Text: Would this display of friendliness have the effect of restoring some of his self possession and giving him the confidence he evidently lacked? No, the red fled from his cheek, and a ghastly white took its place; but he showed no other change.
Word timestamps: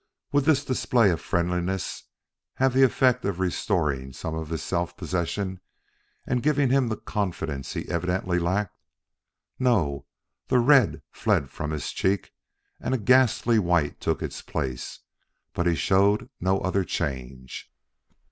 Would 0.31 0.45
this 0.45 0.65
display 0.65 1.11
of 1.11 1.21
friendliness 1.21 2.05
have 2.55 2.73
the 2.73 2.81
effect 2.81 3.23
of 3.23 3.39
restoring 3.39 4.13
some 4.13 4.33
of 4.33 4.49
his 4.49 4.63
self 4.63 4.97
possession 4.97 5.59
and 6.25 6.41
giving 6.41 6.71
him 6.71 6.89
the 6.89 6.97
confidence 6.97 7.73
he 7.73 7.87
evidently 7.87 8.39
lacked? 8.39 8.75
No, 9.59 10.07
the 10.47 10.57
red 10.57 11.03
fled 11.11 11.51
from 11.51 11.69
his 11.69 11.91
cheek, 11.91 12.31
and 12.79 12.95
a 12.95 12.97
ghastly 12.97 13.59
white 13.59 13.99
took 14.01 14.23
its 14.23 14.41
place; 14.41 15.01
but 15.53 15.67
he 15.67 15.75
showed 15.75 16.31
no 16.39 16.57
other 16.61 16.83
change. 16.83 17.71